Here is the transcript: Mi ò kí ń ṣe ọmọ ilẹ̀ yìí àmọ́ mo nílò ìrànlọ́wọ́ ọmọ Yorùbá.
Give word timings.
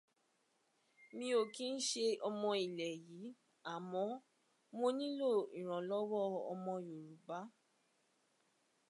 Mi 1.15 1.27
ò 1.39 1.41
kí 1.53 1.65
ń 1.73 1.75
ṣe 1.89 2.05
ọmọ 2.27 2.49
ilẹ̀ 2.65 2.93
yìí 3.05 3.29
àmọ́ 3.73 4.05
mo 4.77 4.87
nílò 4.97 5.29
ìrànlọ́wọ́ 5.59 6.23
ọmọ 6.51 6.73
Yorùbá. 6.87 7.37